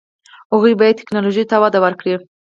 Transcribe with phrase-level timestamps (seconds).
[0.53, 2.13] هغوی باید ټیکنالوژي ته وده ورکړي.